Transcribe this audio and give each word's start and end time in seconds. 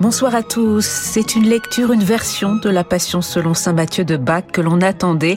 Bonsoir 0.00 0.34
à 0.34 0.42
tous. 0.42 0.86
C'est 0.86 1.36
une 1.36 1.46
lecture, 1.46 1.92
une 1.92 2.02
version 2.02 2.54
de 2.54 2.70
la 2.70 2.84
Passion 2.84 3.20
selon 3.20 3.52
saint 3.52 3.74
Matthieu 3.74 4.02
de 4.02 4.16
Bach 4.16 4.44
que 4.50 4.62
l'on 4.62 4.80
attendait, 4.80 5.36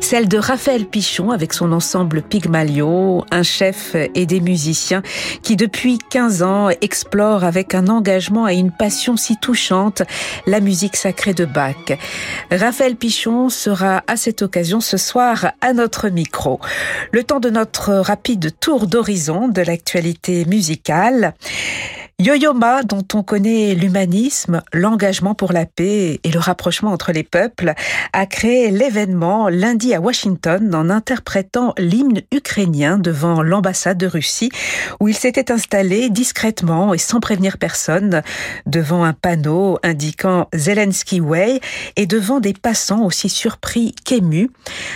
celle 0.00 0.28
de 0.28 0.38
Raphaël 0.38 0.86
Pichon 0.86 1.32
avec 1.32 1.52
son 1.52 1.72
ensemble 1.72 2.22
Pygmalion, 2.22 3.24
un 3.32 3.42
chef 3.42 3.96
et 3.96 4.24
des 4.24 4.40
musiciens 4.40 5.02
qui 5.42 5.56
depuis 5.56 5.98
15 5.98 6.44
ans 6.44 6.68
explorent 6.80 7.42
avec 7.42 7.74
un 7.74 7.88
engagement 7.88 8.46
et 8.46 8.54
une 8.54 8.70
passion 8.70 9.16
si 9.16 9.36
touchante 9.36 10.02
la 10.46 10.60
musique 10.60 10.94
sacrée 10.94 11.34
de 11.34 11.44
Bach. 11.44 11.98
Raphaël 12.52 12.94
Pichon 12.94 13.48
sera 13.48 14.04
à 14.06 14.16
cette 14.16 14.42
occasion 14.42 14.80
ce 14.80 14.96
soir 14.96 15.50
à 15.60 15.72
notre 15.72 16.08
micro. 16.08 16.60
Le 17.10 17.24
temps 17.24 17.40
de 17.40 17.50
notre 17.50 17.92
rapide 17.94 18.52
tour 18.60 18.86
d'horizon 18.86 19.48
de 19.48 19.62
l'actualité 19.62 20.44
musicale. 20.44 21.34
Yo-Yo 22.20 22.54
Ma, 22.54 22.84
dont 22.84 23.02
on 23.12 23.24
connaît 23.24 23.74
l'humanisme, 23.74 24.62
l'engagement 24.72 25.34
pour 25.34 25.52
la 25.52 25.66
paix 25.66 26.20
et 26.22 26.30
le 26.30 26.38
rapprochement 26.38 26.92
entre 26.92 27.10
les 27.10 27.24
peuples, 27.24 27.74
a 28.12 28.26
créé 28.26 28.70
l'événement 28.70 29.48
lundi 29.48 29.92
à 29.94 30.00
Washington 30.00 30.72
en 30.76 30.90
interprétant 30.90 31.74
l'hymne 31.76 32.22
ukrainien 32.32 32.98
devant 32.98 33.42
l'ambassade 33.42 33.98
de 33.98 34.06
Russie, 34.06 34.50
où 35.00 35.08
il 35.08 35.16
s'était 35.16 35.50
installé 35.50 36.08
discrètement 36.08 36.94
et 36.94 36.98
sans 36.98 37.18
prévenir 37.18 37.58
personne 37.58 38.22
devant 38.64 39.02
un 39.02 39.12
panneau 39.12 39.80
indiquant 39.82 40.48
Zelensky 40.54 41.20
Way 41.20 41.60
et 41.96 42.06
devant 42.06 42.38
des 42.38 42.52
passants 42.52 43.02
aussi 43.02 43.28
surpris 43.28 43.92
qu'émus. 44.04 44.50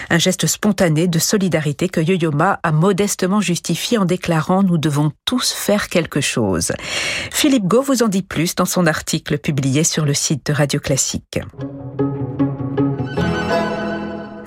Un 0.09 0.19
geste 0.19 0.47
spontané 0.47 1.09
de 1.09 1.19
solidarité 1.19 1.89
que 1.89 2.01
Yo-Yo 2.01 2.31
a 2.41 2.71
modestement 2.71 3.41
justifié 3.41 3.99
en 3.99 4.05
déclarant 4.05 4.63
nous 4.63 4.79
devons 4.79 5.11
tous 5.25 5.53
faire 5.53 5.89
quelque 5.89 6.21
chose. 6.21 6.73
Philippe 7.31 7.67
Gau 7.67 7.83
vous 7.83 8.03
en 8.03 8.09
dit 8.09 8.23
plus 8.23 8.55
dans 8.55 8.65
son 8.65 8.87
article 8.87 9.39
publié 9.39 9.85
sur 9.85 10.05
le 10.05 10.15
site 10.15 10.47
de 10.47 10.53
Radio 10.53 10.81
Classique. 10.81 11.39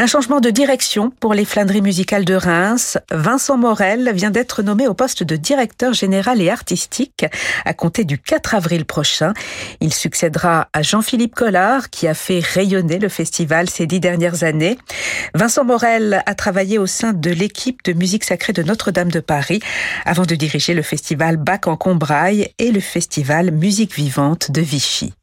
Un 0.02 0.08
changement 0.08 0.40
de 0.40 0.50
direction 0.50 1.12
pour 1.20 1.36
les 1.36 1.46
flâneries 1.46 1.84
musicales 1.84 2.26
de 2.26 2.34
Reims. 2.34 2.98
Vincent 3.12 3.56
Morel 3.56 4.12
vient 4.16 4.32
d'être 4.32 4.64
nommé 4.64 4.88
au 4.88 4.96
poste 4.96 5.22
de 5.22 5.36
directeur 5.36 5.94
général 5.94 6.42
et 6.42 6.50
artistique 6.50 7.28
à 7.66 7.76
compter 7.76 8.04
du 8.04 8.18
4 8.18 8.56
avril 8.56 8.86
prochain. 8.86 9.34
Il 9.80 9.94
succédera 9.94 10.70
à 10.74 10.82
Jean-Philippe 10.82 11.36
Collard 11.36 11.92
qui 11.92 12.08
a 12.08 12.16
fait 12.16 12.40
rayonner 12.40 12.98
le 12.98 13.10
festival 13.10 13.70
ces 13.70 13.86
dix 13.86 14.00
dernières 14.00 14.44
années. 14.44 14.80
Vincent 15.36 15.66
Morel 15.66 16.24
a 16.26 16.34
travaillé 16.34 16.80
au 16.80 16.88
sein 16.88 17.14
de 17.14 17.30
l'équipe 17.30 17.84
de 17.84 17.94
musique 17.94 18.24
sacrée 18.24 18.54
de 18.54 18.64
Notre-Dame 18.64 19.12
de 19.12 19.20
Paris 19.20 19.60
avant 20.06 20.26
de 20.26 20.34
diriger 20.34 20.74
le 20.74 20.82
festival 20.82 21.38
Bac 21.38 21.68
en 21.68 21.78
Combraille 21.78 22.50
et 22.58 22.72
le 22.72 22.80
festival 22.80 23.52
Musique 23.52 23.94
vivante 23.94 24.50
de 24.50 24.62
Vichy. 24.62 25.14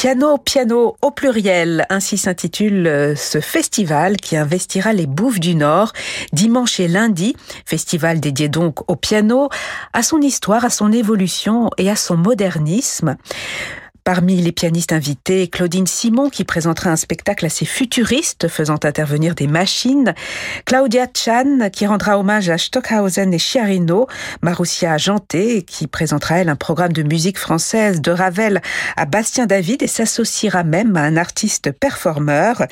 Piano, 0.00 0.38
piano 0.38 0.96
au 1.02 1.10
pluriel, 1.10 1.84
ainsi 1.90 2.16
s'intitule 2.16 2.86
euh, 2.86 3.14
ce 3.14 3.38
festival 3.42 4.16
qui 4.16 4.34
investira 4.34 4.94
les 4.94 5.06
Bouffes 5.06 5.40
du 5.40 5.54
Nord 5.54 5.92
dimanche 6.32 6.80
et 6.80 6.88
lundi, 6.88 7.36
festival 7.66 8.18
dédié 8.18 8.48
donc 8.48 8.90
au 8.90 8.96
piano, 8.96 9.50
à 9.92 10.02
son 10.02 10.22
histoire, 10.22 10.64
à 10.64 10.70
son 10.70 10.90
évolution 10.90 11.68
et 11.76 11.90
à 11.90 11.96
son 11.96 12.16
modernisme. 12.16 13.18
Parmi 14.04 14.36
les 14.36 14.52
pianistes 14.52 14.92
invités, 14.92 15.48
Claudine 15.48 15.86
Simon 15.86 16.30
qui 16.30 16.44
présentera 16.44 16.90
un 16.90 16.96
spectacle 16.96 17.44
assez 17.44 17.66
futuriste 17.66 18.48
faisant 18.48 18.78
intervenir 18.82 19.34
des 19.34 19.46
machines, 19.46 20.14
Claudia 20.64 21.06
Chan 21.14 21.68
qui 21.70 21.86
rendra 21.86 22.18
hommage 22.18 22.48
à 22.48 22.56
Stockhausen 22.56 23.34
et 23.34 23.38
Chiarino, 23.38 24.06
Marussia 24.42 24.96
Janté 24.96 25.62
qui 25.62 25.86
présentera 25.86 26.38
elle 26.38 26.48
un 26.48 26.56
programme 26.56 26.92
de 26.92 27.02
musique 27.02 27.38
française 27.38 28.00
de 28.00 28.10
Ravel 28.10 28.62
à 28.96 29.04
Bastien 29.04 29.46
David 29.46 29.82
et 29.82 29.86
s'associera 29.86 30.64
même 30.64 30.96
à 30.96 31.02
un 31.02 31.16
artiste 31.16 31.72
performeur, 31.72 32.64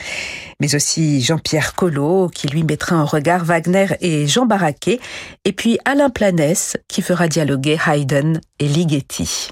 mais 0.61 0.75
aussi 0.75 1.21
Jean-Pierre 1.21 1.75
Collot 1.75 2.29
qui 2.29 2.49
lui 2.49 2.65
mettra 2.65 2.97
en 2.97 3.05
regard 3.05 3.45
Wagner 3.45 3.89
et 4.01 4.27
Jean 4.27 4.47
Barraquet, 4.47 5.01
et 5.45 5.53
puis 5.53 5.79
Alain 5.85 6.11
Planès 6.11 6.77
qui 6.89 7.03
fera 7.03 7.29
dialoguer 7.29 7.79
Haydn 7.87 8.41
et 8.59 8.69
Ligeti. 8.69 9.51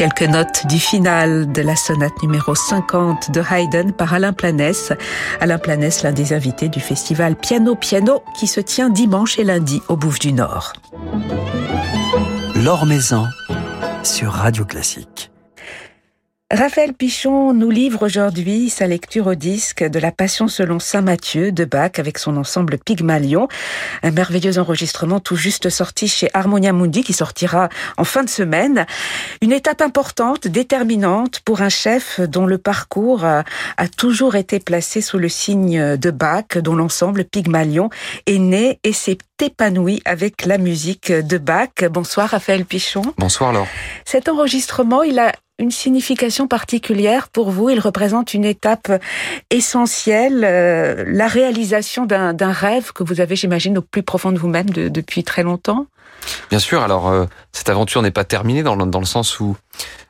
Quelques 0.00 0.22
notes 0.22 0.66
du 0.66 0.78
final 0.78 1.52
de 1.52 1.60
la 1.60 1.76
sonate 1.76 2.22
numéro 2.22 2.54
50 2.54 3.32
de 3.32 3.42
Haydn 3.42 3.92
par 3.92 4.14
Alain 4.14 4.32
Planès. 4.32 4.94
Alain 5.42 5.58
Planès, 5.58 6.02
l'un 6.02 6.12
des 6.12 6.32
invités 6.32 6.70
du 6.70 6.80
festival 6.80 7.36
Piano 7.36 7.74
Piano 7.74 8.22
qui 8.34 8.46
se 8.46 8.60
tient 8.60 8.88
dimanche 8.88 9.38
et 9.38 9.44
lundi 9.44 9.82
au 9.88 9.96
Bouffe 9.98 10.18
du 10.18 10.32
Nord. 10.32 10.72
L'Or 12.54 12.86
Maison 12.86 13.26
sur 14.02 14.32
Radio 14.32 14.64
Classique. 14.64 15.30
Raphaël 16.52 16.94
Pichon 16.94 17.54
nous 17.54 17.70
livre 17.70 18.04
aujourd'hui 18.04 18.70
sa 18.70 18.88
lecture 18.88 19.28
au 19.28 19.36
disque 19.36 19.84
de 19.84 20.00
la 20.00 20.10
Passion 20.10 20.48
selon 20.48 20.80
Saint 20.80 21.00
Matthieu 21.00 21.52
de 21.52 21.64
Bach 21.64 21.92
avec 21.98 22.18
son 22.18 22.36
ensemble 22.36 22.76
Pygmalion, 22.76 23.46
un 24.02 24.10
merveilleux 24.10 24.58
enregistrement 24.58 25.20
tout 25.20 25.36
juste 25.36 25.70
sorti 25.70 26.08
chez 26.08 26.28
Harmonia 26.34 26.72
Mundi 26.72 27.04
qui 27.04 27.12
sortira 27.12 27.68
en 27.98 28.02
fin 28.02 28.24
de 28.24 28.28
semaine. 28.28 28.84
Une 29.42 29.52
étape 29.52 29.80
importante, 29.80 30.48
déterminante 30.48 31.38
pour 31.44 31.62
un 31.62 31.68
chef 31.68 32.18
dont 32.20 32.46
le 32.46 32.58
parcours 32.58 33.24
a, 33.24 33.44
toujours 33.96 34.34
été 34.34 34.58
placé 34.58 35.02
sous 35.02 35.18
le 35.18 35.28
signe 35.28 35.96
de 35.96 36.10
Bach, 36.10 36.58
dont 36.58 36.74
l'ensemble 36.74 37.26
Pygmalion 37.26 37.90
est 38.26 38.38
né 38.38 38.80
et 38.82 38.92
s'est 38.92 39.18
épanoui 39.40 40.02
avec 40.04 40.44
la 40.46 40.58
musique 40.58 41.12
de 41.12 41.38
Bach. 41.38 41.70
Bonsoir 41.88 42.30
Raphaël 42.30 42.64
Pichon. 42.64 43.02
Bonsoir 43.18 43.52
Laure. 43.52 43.68
Cet 44.04 44.28
enregistrement, 44.28 45.04
il 45.04 45.20
a 45.20 45.32
une 45.60 45.70
signification 45.70 46.48
particulière 46.48 47.28
pour 47.28 47.50
vous. 47.50 47.70
Il 47.70 47.78
représente 47.78 48.34
une 48.34 48.44
étape 48.44 48.90
essentielle, 49.50 50.42
euh, 50.44 51.04
la 51.06 51.28
réalisation 51.28 52.06
d'un 52.06 52.52
rêve 52.52 52.92
que 52.92 53.04
vous 53.04 53.20
avez, 53.20 53.36
j'imagine, 53.36 53.78
au 53.78 53.82
plus 53.82 54.02
profond 54.02 54.32
de 54.32 54.38
vous-même 54.38 54.70
depuis 54.70 55.22
très 55.22 55.42
longtemps. 55.42 55.86
Bien 56.50 56.58
sûr. 56.58 56.82
Alors, 56.82 57.08
euh, 57.08 57.26
cette 57.52 57.68
aventure 57.68 58.02
n'est 58.02 58.10
pas 58.10 58.24
terminée 58.24 58.62
dans 58.62 58.76
dans 58.76 59.00
le 59.00 59.06
sens 59.06 59.40
où 59.40 59.56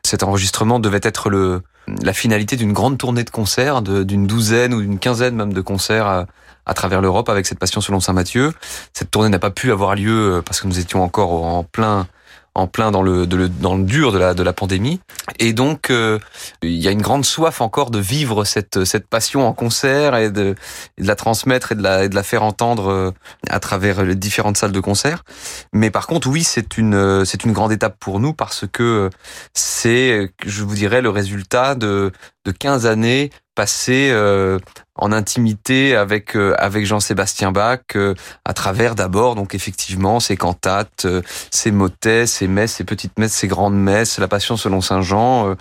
cet 0.02 0.22
enregistrement 0.22 0.80
devait 0.80 1.00
être 1.02 1.30
le, 1.30 1.62
la 2.02 2.12
finalité 2.12 2.56
d'une 2.56 2.72
grande 2.72 2.98
tournée 2.98 3.24
de 3.24 3.30
concerts, 3.30 3.82
d'une 3.82 4.26
douzaine 4.26 4.72
ou 4.74 4.80
d'une 4.80 4.98
quinzaine 4.98 5.34
même 5.34 5.52
de 5.52 5.60
concerts 5.60 6.06
à, 6.06 6.26
à 6.66 6.74
travers 6.74 7.00
l'Europe 7.00 7.28
avec 7.28 7.46
cette 7.46 7.58
Passion 7.58 7.80
selon 7.80 8.00
Saint 8.00 8.12
Matthieu. 8.12 8.52
Cette 8.92 9.10
tournée 9.10 9.28
n'a 9.28 9.38
pas 9.38 9.50
pu 9.50 9.72
avoir 9.72 9.94
lieu 9.94 10.42
parce 10.44 10.60
que 10.60 10.66
nous 10.66 10.78
étions 10.78 11.02
encore 11.02 11.32
en 11.44 11.64
plein 11.64 12.06
en 12.54 12.66
plein 12.66 12.90
dans 12.90 13.02
le, 13.02 13.26
dans 13.26 13.76
le 13.76 13.84
dur 13.84 14.12
de 14.12 14.18
la, 14.18 14.34
de 14.34 14.42
la 14.42 14.52
pandémie. 14.52 15.00
Et 15.38 15.52
donc, 15.52 15.90
euh, 15.90 16.18
il 16.62 16.76
y 16.76 16.88
a 16.88 16.90
une 16.90 17.02
grande 17.02 17.24
soif 17.24 17.60
encore 17.60 17.90
de 17.90 17.98
vivre 17.98 18.44
cette, 18.44 18.84
cette 18.84 19.06
passion 19.06 19.46
en 19.46 19.52
concert 19.52 20.16
et 20.16 20.30
de, 20.30 20.54
de 20.98 21.06
la 21.06 21.16
transmettre 21.16 21.72
et 21.72 21.74
de 21.74 21.82
la, 21.82 22.08
de 22.08 22.14
la 22.14 22.22
faire 22.22 22.42
entendre 22.42 22.90
euh, 22.90 23.10
à 23.48 23.60
travers 23.60 24.02
les 24.04 24.16
différentes 24.16 24.56
salles 24.56 24.72
de 24.72 24.80
concert. 24.80 25.24
Mais 25.72 25.90
par 25.90 26.06
contre, 26.06 26.28
oui, 26.28 26.42
c'est 26.42 26.76
une, 26.76 27.24
c'est 27.24 27.44
une 27.44 27.52
grande 27.52 27.72
étape 27.72 27.96
pour 28.00 28.20
nous 28.20 28.32
parce 28.32 28.64
que 28.70 29.10
c'est, 29.54 30.32
je 30.44 30.64
vous 30.64 30.74
dirais, 30.74 31.02
le 31.02 31.10
résultat 31.10 31.74
de, 31.74 32.12
de 32.44 32.50
15 32.50 32.86
années 32.86 33.30
passées 33.54 34.10
euh, 34.12 34.58
en 35.00 35.12
intimité 35.12 35.96
avec 35.96 36.36
euh, 36.36 36.54
avec 36.58 36.86
Jean-Sébastien 36.86 37.52
Bach 37.52 37.80
euh, 37.96 38.14
à 38.44 38.52
travers 38.52 38.94
d'abord 38.94 39.34
donc 39.34 39.54
effectivement 39.54 40.20
ses 40.20 40.36
cantates, 40.36 41.06
ses 41.50 41.70
motets, 41.70 42.26
ses 42.26 42.46
messes, 42.46 42.74
ses 42.74 42.84
petites 42.84 43.18
messes, 43.18 43.32
ses 43.32 43.48
grandes 43.48 43.78
messes, 43.78 44.18
la 44.18 44.28
Passion 44.28 44.56
selon 44.56 44.80
Saint 44.80 45.02
Jean 45.02 45.54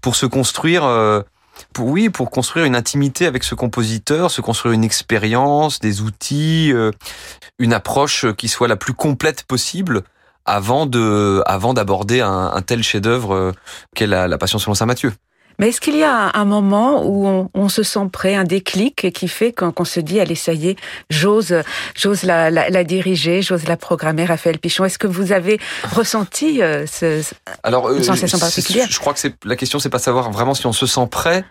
pour 0.00 0.16
se 0.16 0.26
construire 0.26 0.82
pour 1.72 1.86
oui, 1.86 2.10
pour 2.10 2.30
construire 2.30 2.66
une 2.66 2.76
intimité 2.76 3.26
avec 3.26 3.44
ce 3.44 3.54
compositeur, 3.54 4.30
se 4.30 4.40
construire 4.40 4.74
une 4.74 4.84
expérience, 4.84 5.78
des 5.78 6.00
outils, 6.00 6.72
une 7.58 7.72
approche 7.72 8.26
qui 8.34 8.48
soit 8.48 8.68
la 8.68 8.76
plus 8.76 8.94
complète 8.94 9.44
possible 9.44 10.02
avant 10.44 10.86
de 10.86 11.42
avant 11.46 11.72
d'aborder 11.72 12.20
un, 12.20 12.60
tel 12.62 12.82
chef-d'œuvre 12.82 13.52
qu'est 13.94 14.06
la, 14.06 14.28
la 14.28 14.38
Passion 14.38 14.58
selon 14.58 14.74
Saint 14.74 14.86
Matthieu. 14.86 15.12
Mais 15.58 15.68
est-ce 15.68 15.80
qu'il 15.80 15.96
y 15.96 16.02
a 16.02 16.30
un 16.34 16.44
moment 16.44 17.04
où 17.04 17.48
on, 17.54 17.68
se 17.68 17.82
sent 17.82 18.08
prêt, 18.12 18.34
un 18.34 18.44
déclic 18.44 19.12
qui 19.12 19.28
fait 19.28 19.52
qu'on 19.52 19.84
se 19.84 20.00
dit, 20.00 20.20
allez, 20.20 20.34
ça 20.34 20.52
y 20.52 20.68
est, 20.68 20.76
j'ose, 21.10 21.54
j'ose 21.96 22.22
la, 22.24 22.50
la, 22.50 22.84
diriger, 22.84 23.42
j'ose 23.42 23.66
la 23.66 23.76
programmer, 23.76 24.24
Raphaël 24.24 24.58
Pichon. 24.58 24.84
Est-ce 24.84 24.98
que 24.98 25.06
vous 25.06 25.32
avez 25.32 25.58
ressenti 25.90 26.62
euh, 26.62 26.86
ce, 26.86 27.22
Alors, 27.62 27.90
une 27.90 28.00
euh, 28.00 28.02
sensation 28.02 28.38
particulière? 28.38 28.88
Je 28.90 28.98
crois 28.98 29.14
que 29.14 29.28
la 29.44 29.56
question, 29.56 29.78
c'est 29.78 29.90
pas 29.90 29.98
savoir 29.98 30.30
vraiment 30.30 30.54
si 30.54 30.66
on 30.66 30.72
se 30.72 30.86
sent 30.86 31.06
prêt. 31.10 31.44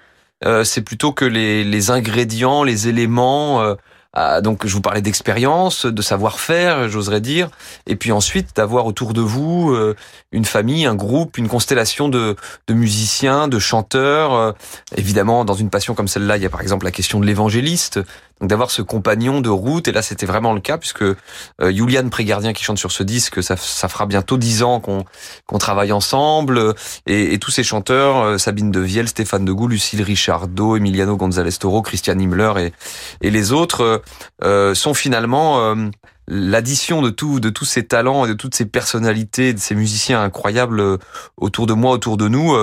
Euh, 0.44 0.63
c'est 0.63 0.81
plutôt 0.81 1.12
que 1.12 1.25
les, 1.25 1.63
les, 1.63 1.92
ingrédients, 1.92 2.63
les 2.63 2.88
éléments 2.88 3.75
ah, 4.13 4.41
donc 4.41 4.67
je 4.67 4.73
vous 4.73 4.81
parlais 4.81 5.01
d'expérience, 5.01 5.85
de 5.85 6.01
savoir-faire, 6.01 6.89
j'oserais 6.89 7.21
dire, 7.21 7.49
et 7.87 7.95
puis 7.95 8.11
ensuite 8.11 8.53
d'avoir 8.57 8.85
autour 8.85 9.13
de 9.13 9.21
vous 9.21 9.71
euh, 9.71 9.95
une 10.33 10.43
famille, 10.43 10.85
un 10.85 10.95
groupe, 10.95 11.37
une 11.37 11.47
constellation 11.47 12.09
de, 12.09 12.35
de 12.67 12.73
musiciens, 12.73 13.47
de 13.47 13.57
chanteurs. 13.57 14.33
Euh, 14.33 14.51
évidemment, 14.97 15.45
dans 15.45 15.53
une 15.53 15.69
passion 15.69 15.95
comme 15.95 16.09
celle-là, 16.09 16.35
il 16.35 16.43
y 16.43 16.45
a 16.45 16.49
par 16.49 16.61
exemple 16.61 16.83
la 16.83 16.91
question 16.91 17.21
de 17.21 17.25
l'évangéliste, 17.25 18.01
d'avoir 18.41 18.71
ce 18.71 18.81
compagnon 18.81 19.41
de 19.41 19.49
route. 19.49 19.88
Et 19.88 19.91
là, 19.91 20.01
c'était 20.01 20.25
vraiment 20.25 20.53
le 20.53 20.61
cas 20.61 20.77
puisque 20.77 21.03
euh, 21.03 21.15
Juliane 21.59 22.09
Prégardien 22.09 22.53
qui 22.53 22.63
chante 22.63 22.77
sur 22.77 22.91
ce 22.91 23.03
disque, 23.03 23.41
ça, 23.43 23.55
ça 23.57 23.88
fera 23.88 24.05
bientôt 24.05 24.38
dix 24.38 24.63
ans 24.63 24.79
qu'on 24.79 25.05
qu'on 25.45 25.57
travaille 25.57 25.91
ensemble, 25.91 26.73
et, 27.05 27.33
et, 27.33 27.39
tous 27.39 27.51
ces 27.51 27.63
chanteurs, 27.63 28.17
euh, 28.23 28.38
Sabine 28.38 28.71
Devielle, 28.71 29.07
Stéphane 29.07 29.45
Degout, 29.45 29.67
Lucille 29.67 30.01
Richardot, 30.01 30.77
Emiliano 30.77 31.17
González 31.17 31.51
Toro, 31.59 31.81
Christian 31.81 32.19
Himmler 32.19 32.53
et, 32.57 32.73
et 33.21 33.31
les 33.31 33.51
autres 33.51 34.01
euh, 34.43 34.73
sont 34.73 34.93
finalement 34.93 35.59
euh, 35.59 35.89
l'addition 36.27 37.01
de 37.01 37.09
tout, 37.09 37.39
de 37.39 37.49
tous 37.49 37.65
ces 37.65 37.85
talents 37.85 38.25
et 38.25 38.29
de 38.29 38.33
toutes 38.33 38.55
ces 38.55 38.65
personnalités, 38.65 39.53
de 39.53 39.59
ces 39.59 39.75
musiciens 39.75 40.21
incroyables 40.21 40.99
autour 41.38 41.67
de 41.67 41.73
moi, 41.73 41.91
autour 41.91 42.17
de 42.17 42.27
nous, 42.27 42.55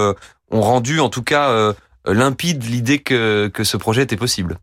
ont 0.50 0.60
rendu 0.62 1.00
en 1.00 1.08
tout 1.08 1.22
cas 1.22 1.74
limpide 2.06 2.64
l'idée 2.64 3.00
que, 3.00 3.48
que 3.48 3.64
ce 3.64 3.76
projet 3.76 4.02
était 4.02 4.16
possible. 4.16 4.58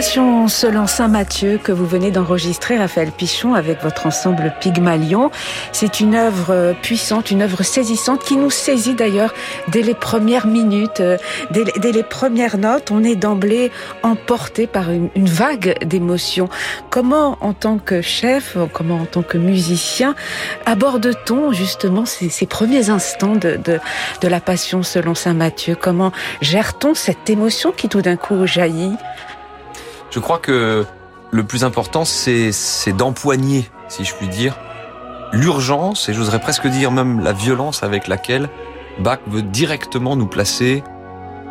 La 0.00 0.06
Passion 0.06 0.48
selon 0.48 0.86
Saint 0.86 1.08
Matthieu 1.08 1.60
que 1.62 1.72
vous 1.72 1.84
venez 1.84 2.10
d'enregistrer, 2.10 2.78
Raphaël 2.78 3.12
Pichon, 3.12 3.52
avec 3.52 3.82
votre 3.82 4.06
ensemble 4.06 4.54
Pygmalion, 4.58 5.30
c'est 5.72 6.00
une 6.00 6.14
œuvre 6.14 6.74
puissante, 6.80 7.30
une 7.30 7.42
œuvre 7.42 7.62
saisissante 7.62 8.24
qui 8.24 8.38
nous 8.38 8.48
saisit 8.48 8.94
d'ailleurs 8.94 9.34
dès 9.68 9.82
les 9.82 9.92
premières 9.92 10.46
minutes, 10.46 11.00
euh, 11.00 11.18
dès, 11.50 11.64
dès, 11.76 11.92
les 11.92 12.02
premières 12.02 12.56
notes. 12.56 12.90
On 12.90 13.04
est 13.04 13.14
d'emblée 13.14 13.70
emporté 14.02 14.66
par 14.66 14.90
une, 14.90 15.10
vague 15.16 15.84
d'émotions. 15.84 16.48
Comment, 16.88 17.36
en 17.42 17.52
tant 17.52 17.76
que 17.76 18.00
chef, 18.00 18.56
comment 18.72 19.00
en 19.00 19.04
tant 19.04 19.22
que 19.22 19.36
musicien, 19.36 20.14
aborde-t-on 20.64 21.52
justement 21.52 22.06
ces, 22.06 22.46
premiers 22.46 22.88
instants 22.88 23.36
de, 23.36 23.56
de, 23.62 23.78
de 24.22 24.28
la 24.28 24.40
Passion 24.40 24.82
selon 24.82 25.14
Saint 25.14 25.34
Matthieu 25.34 25.76
Comment 25.78 26.10
gère-t-on 26.40 26.94
cette 26.94 27.28
émotion 27.28 27.70
qui 27.70 27.90
tout 27.90 28.00
d'un 28.00 28.16
coup 28.16 28.46
jaillit? 28.46 28.96
Je 30.10 30.18
crois 30.18 30.38
que 30.38 30.84
le 31.30 31.44
plus 31.44 31.64
important, 31.64 32.04
c'est 32.04 32.92
d'empoigner, 32.96 33.70
si 33.88 34.04
je 34.04 34.14
puis 34.14 34.28
dire, 34.28 34.58
l'urgence 35.32 36.08
et 36.08 36.14
j'oserais 36.14 36.40
presque 36.40 36.66
dire 36.66 36.90
même 36.90 37.20
la 37.20 37.32
violence 37.32 37.82
avec 37.82 38.08
laquelle 38.08 38.48
Bach 38.98 39.20
veut 39.28 39.42
directement 39.42 40.16
nous 40.16 40.26
placer 40.26 40.82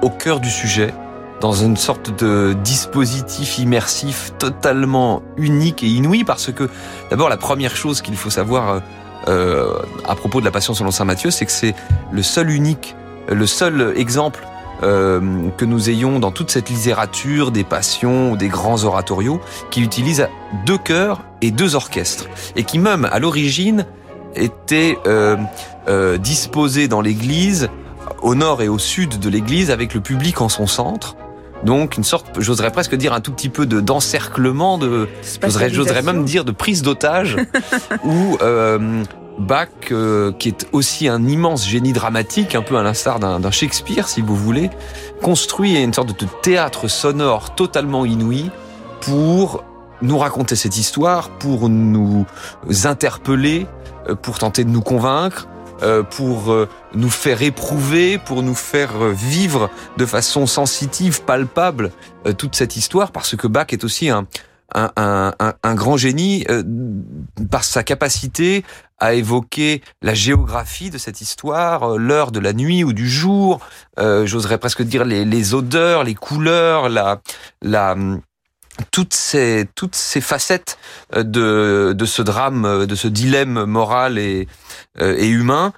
au 0.01 0.09
cœur 0.09 0.39
du 0.39 0.49
sujet, 0.49 0.93
dans 1.39 1.53
une 1.53 1.77
sorte 1.77 2.21
de 2.21 2.53
dispositif 2.63 3.59
immersif 3.59 4.33
totalement 4.37 5.21
unique 5.37 5.83
et 5.83 5.87
inouï, 5.87 6.25
parce 6.25 6.51
que 6.51 6.69
d'abord 7.09 7.29
la 7.29 7.37
première 7.37 7.75
chose 7.75 8.01
qu'il 8.01 8.17
faut 8.17 8.29
savoir 8.29 8.81
euh, 9.29 9.79
à 10.05 10.15
propos 10.15 10.41
de 10.41 10.45
la 10.45 10.51
Passion 10.51 10.73
selon 10.73 10.91
saint 10.91 11.05
Matthieu, 11.05 11.31
c'est 11.31 11.45
que 11.45 11.51
c'est 11.51 11.75
le 12.11 12.23
seul 12.23 12.49
unique, 12.49 12.95
le 13.29 13.47
seul 13.47 13.93
exemple 13.95 14.45
euh, 14.83 15.49
que 15.57 15.65
nous 15.65 15.89
ayons 15.89 16.19
dans 16.19 16.31
toute 16.31 16.51
cette 16.51 16.69
littérature 16.69 17.51
des 17.51 17.63
passions 17.63 18.31
ou 18.31 18.37
des 18.37 18.47
grands 18.47 18.83
oratorios 18.83 19.41
qui 19.71 19.81
utilisent 19.81 20.27
deux 20.65 20.77
chœurs 20.77 21.21
et 21.41 21.51
deux 21.51 21.75
orchestres 21.75 22.27
et 22.55 22.63
qui 22.63 22.79
même 22.79 23.05
à 23.11 23.19
l'origine 23.19 23.85
étaient 24.35 24.97
euh, 25.05 25.35
euh, 25.87 26.17
disposés 26.17 26.87
dans 26.87 27.01
l'église 27.01 27.69
au 28.21 28.35
nord 28.35 28.61
et 28.61 28.67
au 28.67 28.79
sud 28.79 29.19
de 29.19 29.29
l'église 29.29 29.71
avec 29.71 29.93
le 29.93 30.01
public 30.01 30.41
en 30.41 30.49
son 30.49 30.67
centre. 30.67 31.15
Donc 31.63 31.97
une 31.97 32.03
sorte, 32.03 32.27
j'oserais 32.39 32.71
presque 32.71 32.95
dire 32.95 33.13
un 33.13 33.19
tout 33.19 33.33
petit 33.33 33.49
peu 33.49 33.65
de 33.65 33.81
d'encerclement, 33.81 34.77
de, 34.77 35.09
j'oserais 35.69 36.01
même 36.01 36.23
dire 36.23 36.45
de 36.45 36.51
prise 36.51 36.83
d'otage, 36.83 37.35
où 38.05 38.37
euh, 38.41 39.03
Bach, 39.39 39.69
euh, 39.91 40.31
qui 40.33 40.49
est 40.49 40.67
aussi 40.73 41.07
un 41.07 41.25
immense 41.25 41.65
génie 41.65 41.93
dramatique, 41.93 42.55
un 42.55 42.61
peu 42.61 42.77
à 42.77 42.83
l'instar 42.83 43.19
d'un 43.19 43.51
Shakespeare, 43.51 44.07
si 44.07 44.21
vous 44.21 44.35
voulez, 44.35 44.69
construit 45.21 45.81
une 45.81 45.93
sorte 45.93 46.19
de 46.19 46.27
théâtre 46.41 46.87
sonore 46.87 47.55
totalement 47.55 48.05
inouï 48.05 48.51
pour 49.01 49.63
nous 50.01 50.17
raconter 50.17 50.55
cette 50.55 50.77
histoire, 50.77 51.29
pour 51.29 51.69
nous 51.69 52.25
interpeller, 52.83 53.65
euh, 54.09 54.15
pour 54.15 54.39
tenter 54.39 54.65
de 54.65 54.69
nous 54.69 54.81
convaincre, 54.81 55.47
euh, 55.83 56.03
pour 56.03 56.53
nous 56.93 57.09
faire 57.09 57.41
éprouver, 57.41 58.17
pour 58.17 58.43
nous 58.43 58.55
faire 58.55 58.91
vivre 59.07 59.69
de 59.97 60.05
façon 60.05 60.45
sensitive, 60.47 61.23
palpable, 61.23 61.91
toute 62.37 62.55
cette 62.55 62.75
histoire, 62.75 63.13
parce 63.13 63.37
que 63.37 63.47
Bach 63.47 63.67
est 63.69 63.85
aussi 63.85 64.09
un, 64.75 65.75
grand 65.75 65.97
génie 65.97 66.45
euh, 66.49 66.63
par 67.49 67.63
sa 67.63 67.83
capacité 67.83 68.63
à 68.99 69.13
évoquer 69.13 69.81
la 70.01 70.13
géographie 70.13 70.89
de 70.89 70.97
cette 70.97 71.21
histoire, 71.21 71.93
euh, 71.93 71.97
l'heure 71.97 72.31
de 72.31 72.39
la 72.39 72.53
nuit 72.53 72.83
ou 72.83 72.93
du 72.93 73.09
jour, 73.09 73.59
euh, 73.99 74.25
j'oserais 74.25 74.57
presque 74.57 74.81
dire 74.81 75.05
les, 75.05 75.25
les, 75.25 75.53
odeurs, 75.53 76.03
les 76.03 76.15
couleurs, 76.15 76.89
la, 76.89 77.21
la, 77.61 77.95
toutes 78.91 79.13
ces, 79.13 79.67
toutes 79.75 79.95
ces 79.95 80.21
facettes 80.21 80.77
de, 81.15 81.93
de 81.97 82.05
ce 82.05 82.21
drame, 82.21 82.85
de 82.85 82.95
ce 82.95 83.07
dilemme 83.07 83.65
moral 83.65 84.17
et, 84.17 84.47
et 84.99 85.27
humain 85.27 85.73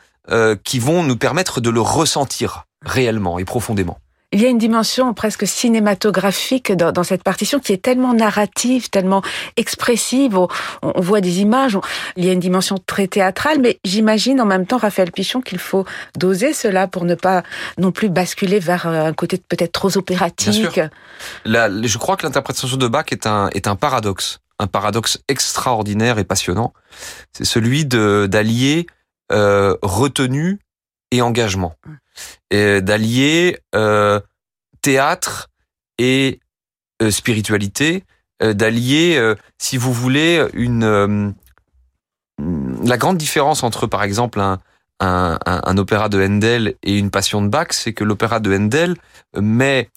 qui 0.64 0.80
vont 0.80 1.04
nous 1.04 1.18
permettre 1.18 1.62
de 1.62 1.70
le 1.70 1.82
ressentir 1.82 2.66
réellement 2.86 3.40
et 3.40 3.46
profondément. 3.46 4.00
Il 4.32 4.42
y 4.42 4.46
a 4.46 4.50
une 4.50 4.58
dimension 4.58 5.14
presque 5.14 5.46
cinématographique 5.46 6.72
dans, 6.72 6.92
dans, 6.92 7.04
cette 7.04 7.24
partition 7.24 7.60
qui 7.60 7.74
est 7.74 7.82
tellement 7.82 8.14
narrative, 8.14 8.90
tellement 8.90 9.22
expressive. 9.58 10.38
On, 10.38 10.48
on 10.82 11.02
voit 11.02 11.20
des 11.22 11.42
images. 11.42 11.76
On, 11.76 11.82
il 12.16 12.26
y 12.26 12.30
a 12.30 12.34
une 12.34 12.40
dimension 12.40 12.78
très 12.86 13.08
théâtrale, 13.08 13.60
mais 13.60 13.80
j'imagine 13.84 14.40
en 14.40 14.46
même 14.46 14.66
temps, 14.66 14.78
Raphaël 14.78 15.12
Pichon, 15.12 15.42
qu'il 15.42 15.60
faut 15.60 15.86
doser 16.18 16.54
cela 16.54 16.88
pour 16.88 17.06
ne 17.06 17.16
pas 17.16 17.44
non 17.78 17.92
plus 17.92 18.10
basculer 18.10 18.60
vers 18.60 18.88
un 18.88 19.14
côté 19.14 19.38
peut-être 19.38 19.72
trop 19.72 19.98
opératique. 19.98 20.80
Je 21.46 21.98
crois 21.98 22.18
que 22.18 22.24
l'interprétation 22.24 22.78
de 22.78 22.88
Bach 22.88 23.06
est 23.12 23.28
un, 23.28 23.50
est 23.50 23.68
un 23.68 23.76
paradoxe, 23.76 24.40
un 24.60 24.68
paradoxe 24.68 25.20
extraordinaire 25.28 26.20
et 26.20 26.24
passionnant. 26.24 26.74
C'est 27.34 27.46
celui 27.46 27.86
d'allier 27.86 28.88
euh, 29.32 29.76
retenue 29.82 30.60
et 31.12 31.22
engagement. 31.22 31.76
D'allier 32.52 33.60
euh, 33.76 34.20
théâtre 34.82 35.50
et 35.98 36.40
euh, 37.02 37.12
spiritualité, 37.12 38.04
euh, 38.42 38.54
d'allier, 38.54 39.22
si 39.58 39.78
vous 39.78 39.94
voulez, 39.94 40.46
une 40.54 41.36
la 42.84 42.98
grande 42.98 43.18
différence 43.18 43.62
entre, 43.62 43.86
par 43.86 44.02
exemple, 44.02 44.40
un, 44.40 44.58
un, 45.00 45.38
un, 45.46 45.78
opéra 45.78 46.10
de 46.10 46.24
Handel 46.24 46.74
et 46.82 46.98
une 46.98 47.12
passion 47.12 47.44
de 47.44 47.48
Bach, 47.50 47.68
c'est 47.70 47.94
que 47.94 48.04
l'opéra 48.04 48.40
de 48.40 48.52
Handel 48.56 48.96
met, 49.40 49.92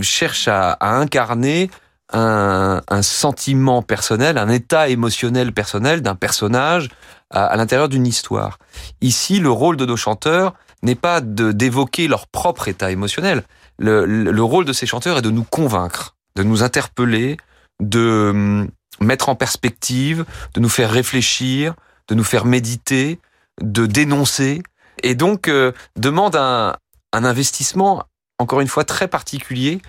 cherche 0.00 0.48
à, 0.48 0.72
à 0.72 0.96
incarner 0.96 1.70
un, 2.12 2.82
un, 2.88 3.02
sentiment 3.02 3.82
personnel, 3.82 4.36
un 4.36 4.48
état 4.48 4.88
émotionnel 4.88 5.52
personnel 5.52 6.02
d'un 6.02 6.16
personnage 6.16 6.88
à, 7.30 7.46
à 7.46 7.56
l'intérieur 7.56 7.88
d'une 7.88 8.06
histoire. 8.06 8.58
Ici, 9.00 9.38
le 9.40 9.50
rôle 9.50 9.76
de 9.76 9.86
nos 9.86 9.96
chanteurs, 9.96 10.54
n'est 10.82 10.94
pas 10.94 11.20
d'évoquer 11.20 12.08
leur 12.08 12.26
propre 12.26 12.68
état 12.68 12.90
émotionnel. 12.90 13.42
Le, 13.78 14.04
le, 14.04 14.42
rôle 14.42 14.64
de 14.64 14.72
ces 14.72 14.86
chanteurs 14.86 15.18
est 15.18 15.22
de 15.22 15.30
nous 15.30 15.44
convaincre, 15.44 16.16
de 16.36 16.42
nous 16.42 16.62
interpeller, 16.62 17.36
de 17.80 18.30
hum, 18.30 18.68
mettre 19.00 19.28
en 19.28 19.34
perspective, 19.34 20.24
de 20.54 20.60
nous 20.60 20.68
faire 20.68 20.90
réfléchir, 20.90 21.74
de 22.08 22.14
nous 22.14 22.24
faire 22.24 22.44
méditer, 22.44 23.18
de 23.62 23.86
dénoncer, 23.86 24.62
et 25.02 25.14
donc 25.14 25.48
euh, 25.48 25.72
demande 25.96 26.36
un, 26.36 26.76
un 27.12 27.24
investissement 27.24 28.04
encore 28.38 28.60
une 28.60 28.68
fois 28.68 28.84
très 28.84 29.08
particulier. 29.08 29.80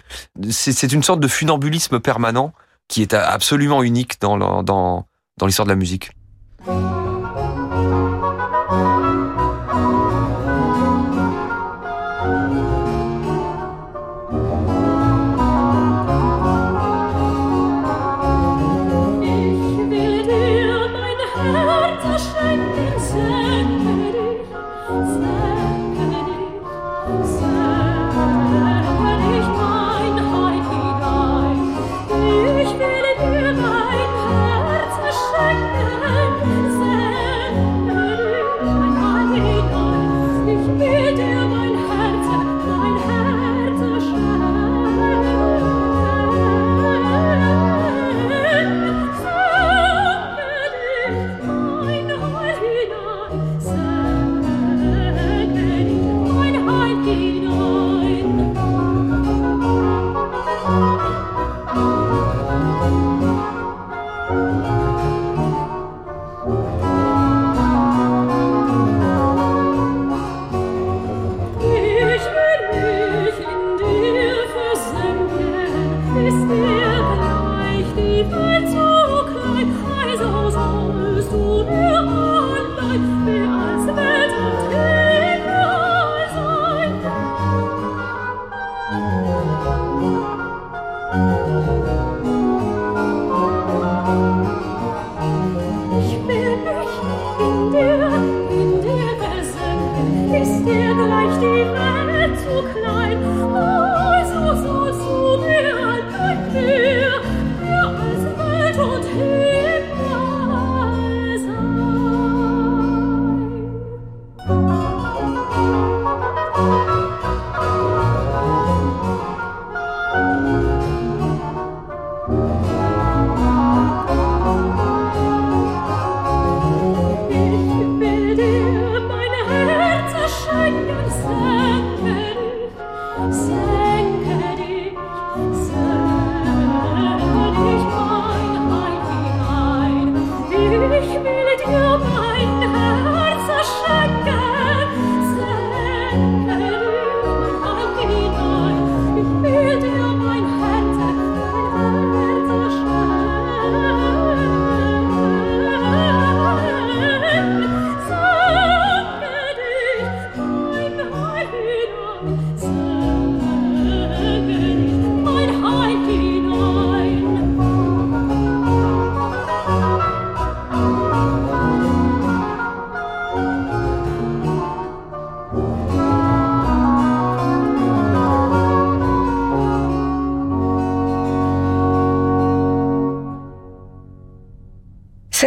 C'est 0.50 0.92
une 0.92 1.04
sorte 1.04 1.20
de 1.22 1.28
funambulisme 1.28 2.00
permanent 2.00 2.54
qui 2.88 3.02
est 3.02 3.14
absolument 3.14 3.84
unique 3.84 4.20
dans 4.20 4.64
dans, 4.64 5.06
dans 5.38 5.46
l'histoire 5.46 5.66
de 5.66 5.72
la 5.72 5.78
musique. 5.78 6.12